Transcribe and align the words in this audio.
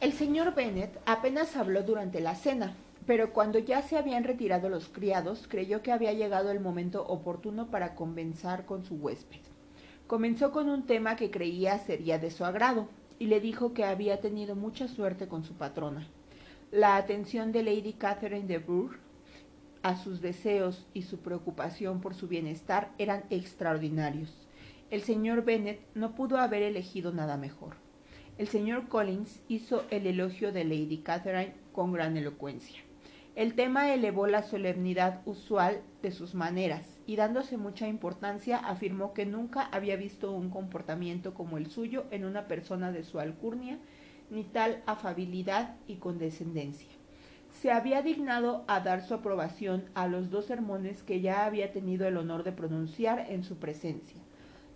El 0.00 0.12
señor 0.12 0.54
Bennet 0.54 0.96
apenas 1.06 1.56
habló 1.56 1.82
durante 1.82 2.20
la 2.20 2.36
cena, 2.36 2.72
pero 3.04 3.32
cuando 3.32 3.58
ya 3.58 3.82
se 3.82 3.96
habían 3.96 4.22
retirado 4.22 4.68
los 4.68 4.88
criados, 4.88 5.48
creyó 5.48 5.82
que 5.82 5.90
había 5.90 6.12
llegado 6.12 6.52
el 6.52 6.60
momento 6.60 7.04
oportuno 7.04 7.66
para 7.66 7.96
conversar 7.96 8.64
con 8.64 8.84
su 8.84 8.94
huésped. 8.94 9.40
Comenzó 10.06 10.52
con 10.52 10.68
un 10.68 10.86
tema 10.86 11.16
que 11.16 11.32
creía 11.32 11.80
sería 11.80 12.20
de 12.20 12.30
su 12.30 12.44
agrado, 12.44 12.86
y 13.18 13.26
le 13.26 13.40
dijo 13.40 13.74
que 13.74 13.84
había 13.84 14.20
tenido 14.20 14.54
mucha 14.54 14.86
suerte 14.86 15.26
con 15.26 15.42
su 15.42 15.54
patrona. 15.54 16.06
La 16.70 16.96
atención 16.96 17.50
de 17.50 17.64
Lady 17.64 17.94
Catherine 17.94 18.46
de 18.46 18.58
Bourgh 18.58 19.00
a 19.82 19.96
sus 19.96 20.20
deseos 20.20 20.86
y 20.94 21.02
su 21.02 21.18
preocupación 21.18 22.00
por 22.00 22.14
su 22.14 22.28
bienestar 22.28 22.92
eran 22.98 23.24
extraordinarios. 23.30 24.46
El 24.92 25.02
señor 25.02 25.44
Bennet 25.44 25.80
no 25.96 26.14
pudo 26.14 26.38
haber 26.38 26.62
elegido 26.62 27.12
nada 27.12 27.36
mejor. 27.36 27.87
El 28.38 28.46
señor 28.46 28.86
Collins 28.86 29.42
hizo 29.48 29.84
el 29.90 30.06
elogio 30.06 30.52
de 30.52 30.62
Lady 30.62 30.98
Catherine 30.98 31.54
con 31.72 31.92
gran 31.92 32.16
elocuencia. 32.16 32.80
El 33.34 33.54
tema 33.54 33.92
elevó 33.92 34.28
la 34.28 34.44
solemnidad 34.44 35.22
usual 35.26 35.80
de 36.02 36.12
sus 36.12 36.36
maneras 36.36 37.00
y 37.04 37.16
dándose 37.16 37.56
mucha 37.56 37.88
importancia 37.88 38.58
afirmó 38.58 39.12
que 39.12 39.26
nunca 39.26 39.62
había 39.72 39.96
visto 39.96 40.30
un 40.30 40.50
comportamiento 40.50 41.34
como 41.34 41.58
el 41.58 41.66
suyo 41.66 42.06
en 42.12 42.24
una 42.24 42.46
persona 42.46 42.92
de 42.92 43.02
su 43.02 43.18
alcurnia, 43.18 43.80
ni 44.30 44.44
tal 44.44 44.82
afabilidad 44.86 45.76
y 45.88 45.96
condescendencia 45.96 46.98
se 47.50 47.72
había 47.72 48.02
dignado 48.02 48.64
a 48.68 48.80
dar 48.80 49.02
su 49.02 49.14
aprobación 49.14 49.84
a 49.94 50.06
los 50.06 50.30
dos 50.30 50.46
sermones 50.46 51.02
que 51.02 51.20
ya 51.20 51.44
había 51.44 51.72
tenido 51.72 52.06
el 52.06 52.16
honor 52.16 52.44
de 52.44 52.52
pronunciar 52.52 53.26
en 53.30 53.42
su 53.42 53.56
presencia. 53.56 54.20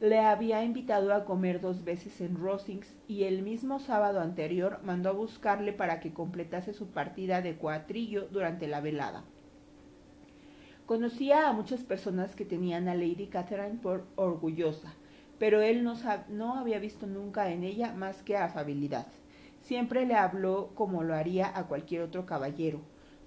Le 0.02 0.18
había 0.18 0.64
invitado 0.64 1.14
a 1.14 1.24
comer 1.24 1.60
dos 1.60 1.84
veces 1.84 2.20
en 2.20 2.36
Rosings 2.36 2.96
y 3.06 3.22
el 3.22 3.42
mismo 3.42 3.78
sábado 3.78 4.20
anterior 4.20 4.80
mandó 4.82 5.10
a 5.10 5.12
buscarle 5.12 5.72
para 5.72 6.00
que 6.00 6.12
completase 6.12 6.72
su 6.74 6.88
partida 6.88 7.40
de 7.40 7.54
cuatrillo 7.54 8.26
durante 8.32 8.66
la 8.66 8.80
velada. 8.80 9.22
Conocía 10.86 11.48
a 11.48 11.52
muchas 11.52 11.84
personas 11.84 12.34
que 12.34 12.44
tenían 12.44 12.88
a 12.88 12.96
Lady 12.96 13.28
Catherine 13.28 13.78
por 13.80 14.04
orgullosa, 14.16 14.92
pero 15.38 15.60
él 15.60 15.84
no, 15.84 15.94
no 16.30 16.54
había 16.58 16.80
visto 16.80 17.06
nunca 17.06 17.52
en 17.52 17.62
ella 17.62 17.92
más 17.92 18.24
que 18.24 18.36
afabilidad. 18.36 19.06
Siempre 19.60 20.04
le 20.04 20.16
habló 20.16 20.72
como 20.74 21.04
lo 21.04 21.14
haría 21.14 21.56
a 21.56 21.68
cualquier 21.68 22.02
otro 22.02 22.26
caballero. 22.26 22.80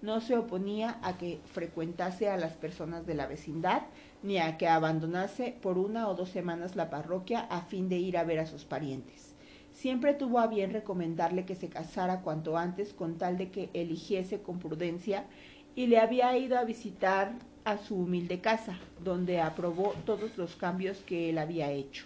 No 0.06 0.22
se 0.22 0.38
oponía 0.38 1.00
a 1.02 1.18
que 1.18 1.40
frecuentase 1.52 2.30
a 2.30 2.38
las 2.38 2.54
personas 2.54 3.08
de 3.08 3.16
la 3.16 3.26
vecindad, 3.26 3.82
ni 4.22 4.38
a 4.38 4.56
que 4.56 4.68
abandonase 4.68 5.58
por 5.64 5.80
una 5.80 6.08
o 6.08 6.14
dos 6.14 6.30
semanas 6.30 6.76
la 6.76 6.92
parroquia 6.92 7.40
a 7.40 7.62
fin 7.62 7.90
de 7.90 7.98
ir 7.98 8.16
a 8.16 8.24
ver 8.24 8.38
a 8.38 8.46
sus 8.46 8.66
parientes. 8.66 9.34
Siempre 9.72 10.14
tuvo 10.14 10.38
a 10.38 10.46
bien 10.46 10.72
recomendarle 10.72 11.48
que 11.48 11.56
se 11.56 11.70
casara 11.70 12.22
cuanto 12.22 12.56
antes 12.56 12.94
con 12.94 13.18
tal 13.18 13.40
de 13.40 13.50
que 13.50 13.72
eligiese 13.74 14.44
con 14.44 14.60
prudencia 14.60 15.26
y 15.74 15.88
le 15.88 15.98
había 15.98 16.38
ido 16.38 16.60
a 16.60 16.66
visitar 16.66 17.34
a 17.64 17.80
su 17.80 17.96
humilde 17.96 18.42
casa, 18.42 18.78
donde 19.04 19.42
aprobó 19.42 19.96
todos 20.06 20.38
los 20.38 20.56
cambios 20.56 21.00
que 21.00 21.32
él 21.32 21.40
había 21.40 21.72
hecho 21.72 22.06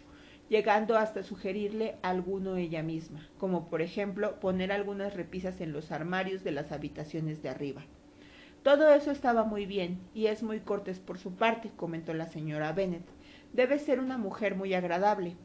llegando 0.49 0.97
hasta 0.97 1.23
sugerirle 1.23 1.97
alguno 2.01 2.57
ella 2.57 2.83
misma, 2.83 3.27
como 3.37 3.69
por 3.69 3.81
ejemplo 3.81 4.39
poner 4.39 4.71
algunas 4.71 5.13
repisas 5.13 5.61
en 5.61 5.71
los 5.71 5.91
armarios 5.91 6.43
de 6.43 6.51
las 6.51 6.71
habitaciones 6.71 7.41
de 7.41 7.49
arriba. 7.49 7.85
Todo 8.63 8.93
eso 8.93 9.11
estaba 9.11 9.45
muy 9.45 9.65
bien 9.65 9.99
y 10.13 10.25
es 10.25 10.43
muy 10.43 10.59
cortés 10.59 10.99
por 10.99 11.17
su 11.17 11.35
parte, 11.35 11.71
comentó 11.75 12.13
la 12.13 12.27
señora 12.27 12.73
Bennet. 12.73 13.05
Debe 13.53 13.79
ser 13.79 13.99
una 13.99 14.17
mujer 14.17 14.55
muy 14.55 14.73
agradable. 14.73 15.37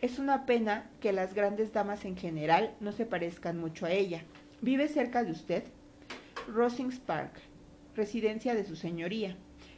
Es 0.00 0.18
una 0.18 0.46
pena 0.46 0.88
que 1.00 1.12
las 1.12 1.34
grandes 1.34 1.72
damas 1.72 2.04
en 2.04 2.16
general 2.16 2.74
no 2.78 2.92
se 2.92 3.06
parezcan 3.06 3.58
mucho 3.58 3.86
a 3.86 3.90
ella. 3.90 4.22
¿Vive 4.60 4.88
cerca 4.88 5.24
de 5.24 5.32
usted? 5.32 5.64
Rosings 6.46 7.00
Park, 7.00 7.32
residencia 7.96 8.54
de 8.54 8.64
su 8.64 8.76
señoría. 8.76 9.36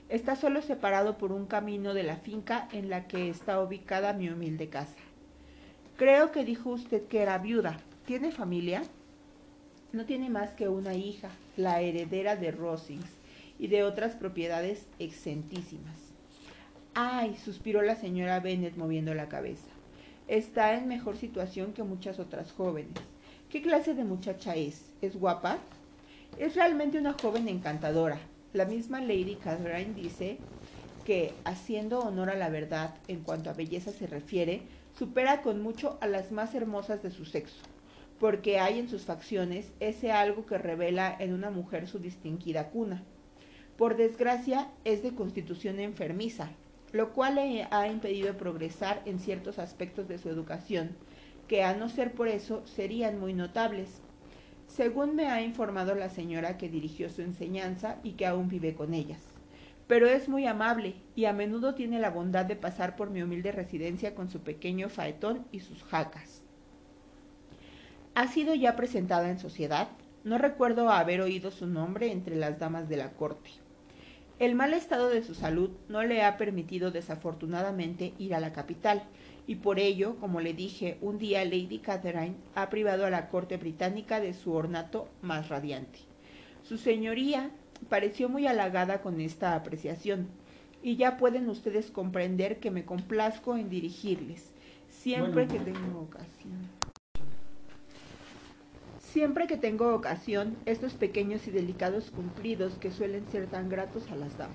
Está 0.09 0.37
solo 0.37 0.62
separado 0.62 1.19
por 1.19 1.32
un 1.32 1.44
camino 1.44 1.93
de 1.93 2.03
la 2.03 2.16
finca 2.16 2.66
en 2.72 2.88
la 2.88 3.06
que 3.06 3.28
está 3.28 3.60
ubicada 3.60 4.15
mi 4.15 4.31
humilde 4.31 4.71
casa. 4.71 4.97
Creo 5.99 6.32
que 6.32 6.47
dijo 6.47 6.71
usted 6.71 7.06
que 7.09 7.21
era 7.21 7.37
viuda. 7.37 7.78
¿Tiene 8.06 8.32
familia? 8.32 8.82
No 9.93 10.06
tiene 10.06 10.31
más 10.31 10.50
que 10.50 10.69
una 10.69 10.94
hija, 10.94 11.28
la 11.59 11.82
heredera 11.82 12.37
de 12.37 12.53
Rosings 12.53 13.10
y 13.59 13.66
de 13.66 13.82
otras 13.82 14.15
propiedades 14.15 14.87
excentísimas. 14.99 15.97
Ay, 16.94 17.37
suspiró 17.37 17.82
la 17.82 17.94
señora 17.94 18.41
Bennet 18.41 18.77
moviendo 18.77 19.12
la 19.12 19.28
cabeza. 19.28 19.69
Está 20.27 20.72
en 20.72 20.88
mejor 20.88 21.19
situación 21.19 21.75
que 21.75 21.82
muchas 21.82 22.19
otras 22.19 22.50
jóvenes. 22.53 22.94
¿Qué 23.50 23.61
clase 23.61 23.93
de 23.93 24.05
muchacha 24.05 24.56
es? 24.56 24.87
¿Es 25.03 25.16
guapa? 25.16 25.59
Es 26.38 26.55
realmente 26.55 26.99
una 26.99 27.12
joven 27.12 27.49
encantadora, 27.49 28.19
la 28.53 28.64
misma 28.64 29.00
Lady 29.00 29.36
Catherine 29.36 29.94
dice 29.94 30.38
que, 31.04 31.32
haciendo 31.44 32.00
honor 32.00 32.31
a 32.31 32.34
la 32.34 32.48
verdad 32.48 32.94
en 33.09 33.20
cuanto 33.20 33.50
a 33.50 33.54
belleza 33.54 33.92
se 33.92 34.06
refiere, 34.06 34.62
supera 34.98 35.42
con 35.42 35.62
mucho 35.62 35.98
a 36.00 36.06
las 36.06 36.32
más 36.32 36.54
hermosas 36.54 37.03
de 37.03 37.10
su 37.10 37.25
sexo, 37.25 37.62
porque 38.19 38.58
hay 38.58 38.78
en 38.78 38.88
sus 38.88 39.03
facciones 39.03 39.72
ese 39.81 40.12
algo 40.12 40.47
que 40.47 40.58
revela 40.58 41.14
en 41.19 41.32
una 41.34 41.50
mujer 41.50 41.88
su 41.88 41.98
distinguida 41.98 42.70
cuna. 42.70 43.03
Por 43.76 43.97
desgracia, 43.97 44.69
es 44.84 45.03
de 45.03 45.14
constitución 45.14 45.78
enfermiza, 45.78 46.50
lo 46.92 47.12
cual 47.12 47.37
le 47.37 47.69
ha 47.70 47.87
impedido 47.87 48.37
progresar 48.37 49.03
en 49.04 49.19
ciertos 49.19 49.58
aspectos 49.58 50.08
de 50.08 50.19
su 50.19 50.31
educación, 50.31 50.97
que 51.47 51.62
a 51.62 51.75
no 51.75 51.88
ser 51.88 52.12
por 52.12 52.28
eso 52.28 52.66
serían 52.66 53.20
muy 53.20 53.34
notables 53.34 54.00
según 54.78 55.16
me 55.16 55.27
ha 55.27 55.43
informado 55.43 55.97
la 55.97 56.09
señora 56.09 56.56
que 56.56 56.69
dirigió 56.69 57.11
su 57.11 57.21
enseñanza 57.21 57.97
y 58.05 58.12
que 58.12 58.27
aún 58.27 58.49
vive 58.49 58.77
con 58.77 58.94
ellas. 58.94 59.21
Pero 59.89 60.06
es 60.06 60.28
muy 60.28 60.47
amable 60.47 60.94
y 61.16 61.25
a 61.25 61.33
menudo 61.33 61.75
tiene 61.75 61.99
la 61.99 62.11
bondad 62.11 62.44
de 62.44 62.55
pasar 62.55 62.94
por 62.94 63.11
mi 63.11 63.21
humilde 63.21 63.50
residencia 63.50 64.15
con 64.15 64.31
su 64.31 64.38
pequeño 64.38 64.88
faetón 64.88 65.44
y 65.50 65.59
sus 65.59 65.83
jacas. 65.83 66.44
¿Ha 68.15 68.28
sido 68.28 68.55
ya 68.55 68.77
presentada 68.77 69.28
en 69.31 69.41
sociedad? 69.41 69.88
No 70.22 70.38
recuerdo 70.38 70.91
haber 70.91 71.22
oído 71.22 71.50
su 71.50 71.67
nombre 71.67 72.12
entre 72.12 72.37
las 72.37 72.61
damas 72.61 72.88
de 72.88 72.99
la 72.99 73.11
corte. 73.11 73.50
El 74.38 74.54
mal 74.54 74.72
estado 74.72 75.09
de 75.09 75.25
su 75.25 75.34
salud 75.34 75.71
no 75.88 76.04
le 76.04 76.22
ha 76.22 76.37
permitido 76.37 76.93
desafortunadamente 76.93 78.12
ir 78.19 78.37
a 78.37 78.41
la 78.41 78.53
capital, 78.53 79.03
y 79.49 79.56
por 79.56 79.81
ello, 79.81 80.15
como 80.21 80.41
le 80.41 80.54
dije, 80.54 80.97
un 81.00 81.19
día 81.19 81.44
Lady 81.44 81.81
Catherine 81.82 82.37
ha 82.54 82.71
privado 82.71 83.04
a 83.04 83.10
la 83.10 83.31
corte 83.31 83.56
británica 83.56 84.21
de 84.21 84.34
su 84.34 84.53
ornato 84.53 85.09
más 85.22 85.49
radiante. 85.49 85.99
Su 86.62 86.78
señoría 86.78 87.50
pareció 87.88 88.28
muy 88.28 88.47
halagada 88.47 89.03
con 89.03 89.21
esta 89.21 89.56
apreciación, 89.56 90.28
y 90.84 90.94
ya 90.94 91.16
pueden 91.16 91.49
ustedes 91.49 91.91
comprender 91.91 92.60
que 92.60 92.70
me 92.70 92.84
complazco 92.84 93.56
en 93.56 93.69
dirigirles, 93.69 94.53
siempre 94.88 95.49
que 95.49 95.59
tengo 95.59 96.03
ocasión. 96.03 96.78
Siempre 99.19 99.49
que 99.49 99.56
tengo 99.56 99.97
ocasión, 99.97 100.56
estos 100.65 100.93
pequeños 100.93 101.49
y 101.49 101.51
delicados 101.51 102.12
cumplidos 102.12 102.75
que 102.75 102.93
suelen 102.93 103.27
ser 103.33 103.49
tan 103.49 103.69
gratos 103.69 104.09
a 104.12 104.15
las 104.15 104.39
damas. 104.39 104.55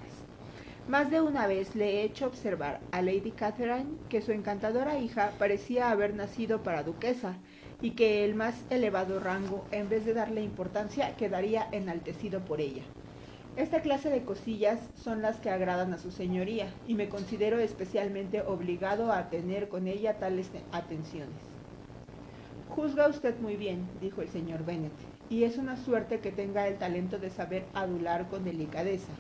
Más 0.88 1.12
de 1.12 1.20
una 1.20 1.48
vez 1.48 1.76
le 1.76 2.00
he 2.00 2.04
hecho 2.04 2.28
observar 2.28 2.80
a 2.94 3.02
Lady 3.02 3.32
Catherine 3.32 3.98
que 4.08 4.22
su 4.22 4.32
encantadora 4.32 5.00
hija 5.00 5.34
parecía 5.38 5.92
haber 5.92 6.16
nacido 6.16 6.64
para 6.64 6.82
duquesa 6.82 7.34
y 7.82 7.92
que 7.92 8.24
el 8.24 8.36
más 8.36 8.56
elevado 8.70 9.20
rango, 9.20 9.66
en 9.72 9.90
vez 9.90 10.06
de 10.06 10.14
darle 10.14 10.42
importancia, 10.42 11.14
quedaría 11.18 11.68
enaltecido 11.74 12.40
por 12.40 12.62
ella. 12.62 12.84
Esta 13.58 13.82
clase 13.82 14.10
de 14.10 14.24
cosillas 14.24 14.80
son 14.96 15.22
las 15.22 15.42
que 15.42 15.50
agradan 15.50 15.94
a 15.94 15.98
su 15.98 16.10
señoría 16.10 16.74
y 16.88 16.94
me 16.96 17.10
considero 17.10 17.60
especialmente 17.60 18.40
obligado 18.40 19.12
a 19.12 19.30
tener 19.30 19.68
con 19.68 19.90
ella 19.90 20.20
tales 20.20 20.50
atenciones. 20.72 21.53
Juzga 22.76 23.08
usted 23.08 23.40
muy 23.40 23.56
bien, 23.56 23.88
dijo 24.02 24.24
el 24.24 24.30
señor 24.30 24.66
Bennet, 24.66 24.92
y 25.30 25.44
es 25.44 25.60
una 25.60 25.78
suerte 25.78 26.22
que 26.22 26.32
tenga 26.32 26.68
el 26.68 26.80
talento 26.80 27.20
de 27.20 27.30
saber 27.30 27.66
adular 27.76 28.28
con 28.30 28.44
delicadeza 28.44 29.12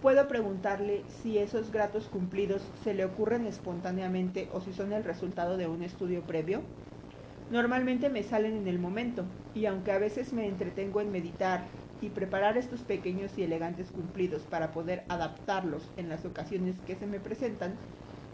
Puedo 0.00 0.28
preguntarle 0.28 1.02
si 1.22 1.36
esos 1.36 1.72
gratos 1.72 2.08
cumplidos 2.08 2.62
se 2.82 2.94
le 2.94 3.04
ocurren 3.04 3.44
espontáneamente 3.44 4.48
o 4.54 4.62
si 4.62 4.72
son 4.72 4.94
el 4.94 5.04
resultado 5.04 5.58
de 5.58 5.66
un 5.66 5.82
estudio 5.82 6.22
previo. 6.22 6.62
Normalmente 7.50 8.08
me 8.08 8.22
salen 8.22 8.56
en 8.56 8.66
el 8.66 8.78
momento, 8.78 9.26
y 9.54 9.66
aunque 9.66 9.92
a 9.92 9.98
veces 9.98 10.32
me 10.32 10.46
entretengo 10.46 11.02
en 11.02 11.12
meditar 11.12 11.66
y 12.00 12.08
preparar 12.08 12.56
estos 12.56 12.80
pequeños 12.80 13.36
y 13.36 13.42
elegantes 13.42 13.90
cumplidos 13.90 14.40
para 14.44 14.72
poder 14.72 15.04
adaptarlos 15.08 15.82
en 15.98 16.08
las 16.08 16.24
ocasiones 16.24 16.76
que 16.86 16.96
se 16.96 17.06
me 17.06 17.20
presentan, 17.20 17.74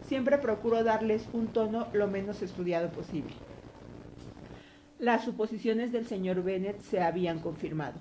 siempre 0.06 0.38
procuro 0.38 0.84
darles 0.84 1.28
un 1.32 1.48
tono 1.48 1.88
lo 1.92 2.06
menos 2.06 2.42
estudiado 2.42 2.90
posible. 2.90 3.34
Las 4.98 5.24
suposiciones 5.24 5.92
del 5.92 6.06
señor 6.06 6.42
Bennet 6.42 6.80
se 6.80 7.02
habían 7.02 7.40
confirmado. 7.40 7.96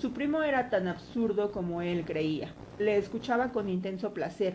Su 0.00 0.14
primo 0.14 0.42
era 0.42 0.70
tan 0.70 0.88
absurdo 0.88 1.52
como 1.52 1.82
él 1.82 2.06
creía. 2.06 2.48
Le 2.78 2.96
escuchaba 2.96 3.52
con 3.52 3.68
intenso 3.68 4.14
placer, 4.14 4.54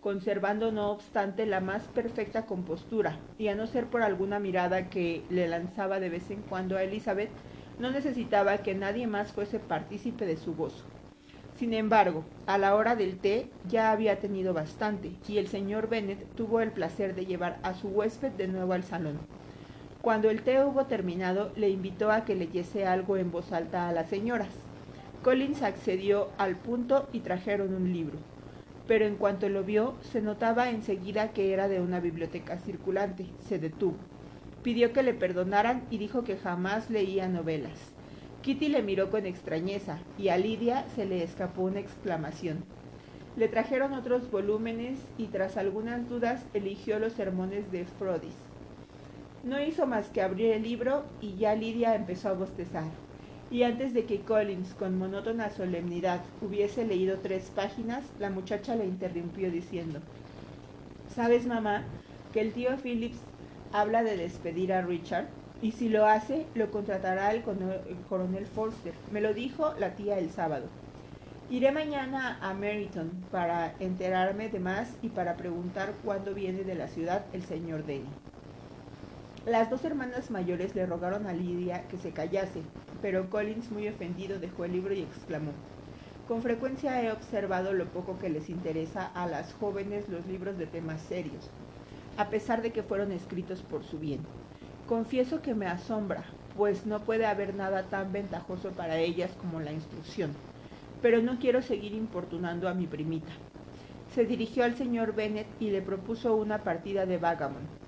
conservando 0.00 0.72
no 0.72 0.90
obstante 0.90 1.44
la 1.44 1.60
más 1.60 1.82
perfecta 1.88 2.46
compostura, 2.46 3.18
y 3.36 3.48
a 3.48 3.54
no 3.54 3.66
ser 3.66 3.84
por 3.84 4.02
alguna 4.02 4.38
mirada 4.38 4.88
que 4.88 5.24
le 5.28 5.46
lanzaba 5.46 6.00
de 6.00 6.08
vez 6.08 6.30
en 6.30 6.40
cuando 6.40 6.78
a 6.78 6.84
Elizabeth, 6.84 7.28
no 7.78 7.90
necesitaba 7.90 8.56
que 8.58 8.74
nadie 8.74 9.06
más 9.06 9.32
fuese 9.32 9.58
partícipe 9.58 10.24
de 10.24 10.38
su 10.38 10.54
gozo. 10.54 10.86
Sin 11.58 11.74
embargo, 11.74 12.24
a 12.46 12.56
la 12.56 12.74
hora 12.74 12.96
del 12.96 13.18
té 13.18 13.50
ya 13.68 13.90
había 13.90 14.20
tenido 14.20 14.54
bastante, 14.54 15.12
y 15.28 15.36
el 15.36 15.48
señor 15.48 15.90
Bennet 15.90 16.34
tuvo 16.34 16.60
el 16.60 16.72
placer 16.72 17.14
de 17.14 17.26
llevar 17.26 17.58
a 17.62 17.74
su 17.74 17.88
huésped 17.88 18.32
de 18.32 18.48
nuevo 18.48 18.72
al 18.72 18.84
salón. 18.84 19.18
Cuando 20.06 20.30
el 20.30 20.42
té 20.42 20.62
hubo 20.64 20.84
terminado, 20.86 21.50
le 21.56 21.68
invitó 21.68 22.12
a 22.12 22.24
que 22.24 22.36
leyese 22.36 22.86
algo 22.86 23.16
en 23.16 23.32
voz 23.32 23.50
alta 23.50 23.88
a 23.88 23.92
las 23.92 24.08
señoras. 24.08 24.50
Collins 25.24 25.62
accedió 25.62 26.28
al 26.38 26.54
punto 26.54 27.08
y 27.12 27.22
trajeron 27.22 27.74
un 27.74 27.92
libro. 27.92 28.16
Pero 28.86 29.04
en 29.04 29.16
cuanto 29.16 29.48
lo 29.48 29.64
vio, 29.64 29.96
se 30.02 30.22
notaba 30.22 30.70
enseguida 30.70 31.32
que 31.32 31.52
era 31.52 31.66
de 31.66 31.80
una 31.80 31.98
biblioteca 31.98 32.56
circulante. 32.58 33.26
Se 33.48 33.58
detuvo. 33.58 33.96
Pidió 34.62 34.92
que 34.92 35.02
le 35.02 35.12
perdonaran 35.12 35.82
y 35.90 35.98
dijo 35.98 36.22
que 36.22 36.36
jamás 36.36 36.88
leía 36.88 37.26
novelas. 37.26 37.92
Kitty 38.42 38.68
le 38.68 38.84
miró 38.84 39.10
con 39.10 39.26
extrañeza 39.26 39.98
y 40.16 40.28
a 40.28 40.38
Lidia 40.38 40.84
se 40.94 41.04
le 41.04 41.24
escapó 41.24 41.62
una 41.62 41.80
exclamación. 41.80 42.62
Le 43.36 43.48
trajeron 43.48 43.92
otros 43.92 44.30
volúmenes 44.30 45.00
y 45.18 45.26
tras 45.26 45.56
algunas 45.56 46.08
dudas 46.08 46.46
eligió 46.54 47.00
los 47.00 47.12
sermones 47.12 47.72
de 47.72 47.86
Frodis. 47.86 48.36
No 49.46 49.62
hizo 49.62 49.86
más 49.86 50.08
que 50.08 50.22
abrir 50.22 50.50
el 50.50 50.64
libro 50.64 51.04
y 51.20 51.36
ya 51.36 51.54
Lidia 51.54 51.94
empezó 51.94 52.30
a 52.30 52.32
bostezar. 52.32 52.90
Y 53.48 53.62
antes 53.62 53.94
de 53.94 54.04
que 54.04 54.22
Collins, 54.22 54.74
con 54.74 54.98
monótona 54.98 55.50
solemnidad, 55.50 56.20
hubiese 56.42 56.84
leído 56.84 57.20
tres 57.20 57.52
páginas, 57.54 58.02
la 58.18 58.28
muchacha 58.28 58.74
le 58.74 58.86
interrumpió 58.86 59.52
diciendo, 59.52 60.00
¿Sabes, 61.14 61.46
mamá, 61.46 61.84
que 62.32 62.40
el 62.40 62.52
tío 62.52 62.76
Phillips 62.76 63.20
habla 63.72 64.02
de 64.02 64.16
despedir 64.16 64.72
a 64.72 64.82
Richard? 64.82 65.28
Y 65.62 65.70
si 65.70 65.90
lo 65.90 66.06
hace, 66.06 66.44
lo 66.56 66.72
contratará 66.72 67.30
el 67.30 67.44
coronel 68.08 68.46
Forster. 68.46 68.94
Me 69.12 69.20
lo 69.20 69.32
dijo 69.32 69.74
la 69.78 69.94
tía 69.94 70.18
el 70.18 70.30
sábado. 70.30 70.66
Iré 71.50 71.70
mañana 71.70 72.36
a 72.42 72.52
Meryton 72.52 73.12
para 73.30 73.74
enterarme 73.78 74.48
de 74.48 74.58
más 74.58 74.96
y 75.02 75.10
para 75.10 75.36
preguntar 75.36 75.92
cuándo 76.04 76.34
viene 76.34 76.64
de 76.64 76.74
la 76.74 76.88
ciudad 76.88 77.26
el 77.32 77.44
señor 77.44 77.86
Denny. 77.86 78.10
Las 79.46 79.70
dos 79.70 79.84
hermanas 79.84 80.32
mayores 80.32 80.74
le 80.74 80.86
rogaron 80.86 81.28
a 81.28 81.32
Lidia 81.32 81.86
que 81.86 81.98
se 81.98 82.10
callase, 82.10 82.62
pero 83.00 83.30
Collins, 83.30 83.70
muy 83.70 83.86
ofendido, 83.86 84.40
dejó 84.40 84.64
el 84.64 84.72
libro 84.72 84.92
y 84.92 85.02
exclamó, 85.02 85.52
Con 86.26 86.42
frecuencia 86.42 87.00
he 87.00 87.12
observado 87.12 87.72
lo 87.72 87.84
poco 87.84 88.18
que 88.18 88.28
les 88.28 88.50
interesa 88.50 89.06
a 89.14 89.28
las 89.28 89.54
jóvenes 89.54 90.08
los 90.08 90.26
libros 90.26 90.58
de 90.58 90.66
temas 90.66 91.00
serios, 91.00 91.48
a 92.16 92.28
pesar 92.28 92.60
de 92.60 92.72
que 92.72 92.82
fueron 92.82 93.12
escritos 93.12 93.62
por 93.62 93.84
su 93.84 94.00
bien. 94.00 94.18
Confieso 94.88 95.42
que 95.42 95.54
me 95.54 95.66
asombra, 95.66 96.24
pues 96.56 96.84
no 96.84 97.02
puede 97.02 97.26
haber 97.26 97.54
nada 97.54 97.84
tan 97.84 98.12
ventajoso 98.12 98.70
para 98.70 98.98
ellas 98.98 99.30
como 99.40 99.60
la 99.60 99.70
instrucción. 99.70 100.32
Pero 101.02 101.22
no 101.22 101.38
quiero 101.38 101.62
seguir 101.62 101.92
importunando 101.92 102.68
a 102.68 102.74
mi 102.74 102.88
primita. 102.88 103.30
Se 104.12 104.24
dirigió 104.24 104.64
al 104.64 104.76
señor 104.76 105.14
Bennet 105.14 105.46
y 105.60 105.70
le 105.70 105.82
propuso 105.82 106.34
una 106.34 106.64
partida 106.64 107.06
de 107.06 107.18
Vagamon. 107.18 107.85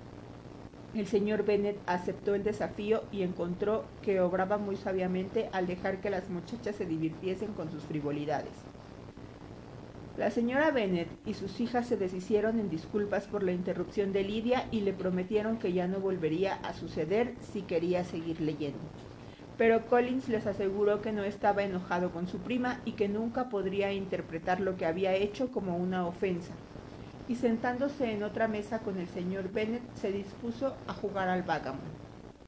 El 0.95 1.05
señor 1.05 1.45
Bennet 1.45 1.77
aceptó 1.85 2.33
el 2.33 2.43
desafío 2.43 3.03
y 3.11 3.21
encontró 3.21 3.85
que 4.01 4.21
obraba 4.21 4.57
muy 4.57 4.75
sabiamente 4.75 5.47
al 5.53 5.67
dejar 5.67 6.01
que 6.01 6.09
las 6.09 6.29
muchachas 6.31 6.75
se 6.75 6.85
divirtiesen 6.87 7.53
con 7.53 7.69
sus 7.69 7.83
frivolidades. 7.83 8.53
La 10.17 10.31
señora 10.31 10.71
Bennet 10.71 11.07
y 11.25 11.35
sus 11.35 11.61
hijas 11.61 11.87
se 11.87 11.95
deshicieron 11.95 12.59
en 12.59 12.69
disculpas 12.69 13.27
por 13.27 13.43
la 13.43 13.51
interrupción 13.51 14.11
de 14.11 14.23
Lidia 14.23 14.67
y 14.71 14.81
le 14.81 14.93
prometieron 14.93 15.59
que 15.59 15.73
ya 15.73 15.87
no 15.87 15.99
volvería 15.99 16.55
a 16.55 16.73
suceder 16.73 17.35
si 17.39 17.61
quería 17.61 18.03
seguir 18.03 18.41
leyendo. 18.41 18.91
Pero 19.57 19.85
Collins 19.85 20.27
les 20.27 20.47
aseguró 20.47 21.01
que 21.01 21.11
no 21.11 21.23
estaba 21.23 21.63
enojado 21.63 22.11
con 22.11 22.27
su 22.27 22.41
prima 22.41 22.81
y 22.83 22.93
que 22.93 23.09
nunca 23.09 23.47
podría 23.47 23.93
interpretar 23.93 24.59
lo 24.59 24.75
que 24.75 24.85
había 24.87 25.13
hecho 25.13 25.51
como 25.51 25.77
una 25.77 26.07
ofensa. 26.07 26.55
Y 27.29 27.35
sentándose 27.35 28.11
en 28.11 28.23
otra 28.23 28.47
mesa 28.47 28.79
con 28.79 28.97
el 28.97 29.07
señor 29.07 29.51
Bennet, 29.51 29.83
se 29.93 30.11
dispuso 30.11 30.75
a 30.87 30.93
jugar 30.93 31.29
al 31.29 31.43
vagamon. 31.43 32.08